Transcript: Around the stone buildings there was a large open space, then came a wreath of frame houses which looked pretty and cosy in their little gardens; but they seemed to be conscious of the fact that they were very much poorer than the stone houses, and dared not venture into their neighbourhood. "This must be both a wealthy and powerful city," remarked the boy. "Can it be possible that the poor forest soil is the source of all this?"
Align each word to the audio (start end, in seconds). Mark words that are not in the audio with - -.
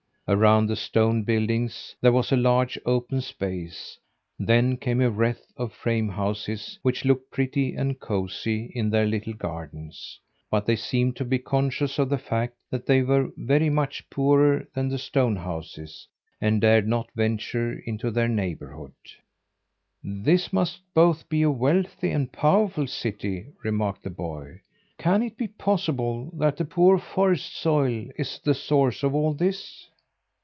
Around 0.27 0.67
the 0.67 0.77
stone 0.77 1.23
buildings 1.23 1.93
there 1.99 2.13
was 2.13 2.31
a 2.31 2.37
large 2.37 2.79
open 2.85 3.19
space, 3.19 3.97
then 4.39 4.77
came 4.77 5.01
a 5.01 5.09
wreath 5.11 5.51
of 5.57 5.73
frame 5.73 6.07
houses 6.07 6.79
which 6.83 7.03
looked 7.03 7.31
pretty 7.31 7.75
and 7.75 7.99
cosy 7.99 8.71
in 8.73 8.89
their 8.89 9.05
little 9.05 9.33
gardens; 9.33 10.21
but 10.49 10.65
they 10.65 10.77
seemed 10.77 11.17
to 11.17 11.25
be 11.25 11.37
conscious 11.37 11.99
of 11.99 12.07
the 12.07 12.17
fact 12.17 12.55
that 12.69 12.85
they 12.85 13.01
were 13.01 13.29
very 13.35 13.69
much 13.69 14.09
poorer 14.09 14.65
than 14.73 14.87
the 14.87 14.97
stone 14.97 15.35
houses, 15.35 16.07
and 16.39 16.61
dared 16.61 16.87
not 16.87 17.11
venture 17.13 17.73
into 17.85 18.09
their 18.09 18.29
neighbourhood. 18.29 18.93
"This 20.01 20.53
must 20.53 20.77
be 20.79 20.85
both 20.93 21.25
a 21.33 21.45
wealthy 21.47 22.11
and 22.11 22.31
powerful 22.31 22.87
city," 22.87 23.47
remarked 23.65 24.03
the 24.03 24.09
boy. 24.09 24.61
"Can 24.97 25.23
it 25.23 25.35
be 25.35 25.49
possible 25.49 26.29
that 26.37 26.55
the 26.55 26.63
poor 26.63 26.97
forest 26.99 27.53
soil 27.53 28.07
is 28.17 28.39
the 28.39 28.53
source 28.53 29.03
of 29.03 29.13
all 29.13 29.33
this?" 29.33 29.89